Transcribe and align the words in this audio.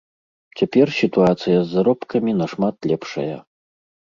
Цяпер 0.61 0.87
сітуацыя 0.99 1.57
з 1.61 1.67
заробкамі 1.75 2.31
нашмат 2.41 2.75
лепшая. 2.95 3.35